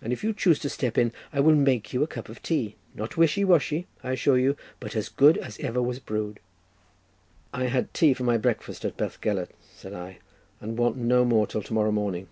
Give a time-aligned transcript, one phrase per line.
[0.00, 2.76] And if you choose to step in, I will make you a cup of tea,
[2.94, 6.40] not wishy washy, I assure you, but as good as ever was brewed."
[7.52, 10.20] "I had tea for my breakfast at Bethgelert," said I,
[10.62, 12.28] "and want no more till to morrow morning.